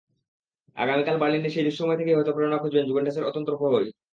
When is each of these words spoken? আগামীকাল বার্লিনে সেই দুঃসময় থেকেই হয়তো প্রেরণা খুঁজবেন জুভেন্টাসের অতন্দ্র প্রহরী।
আগামীকাল 0.77 1.15
বার্লিনে 1.19 1.49
সেই 1.49 1.65
দুঃসময় 1.67 1.99
থেকেই 1.99 2.15
হয়তো 2.17 2.31
প্রেরণা 2.33 2.61
খুঁজবেন 2.61 2.87
জুভেন্টাসের 2.87 3.27
অতন্দ্র 3.29 3.53
প্রহরী। 3.59 3.89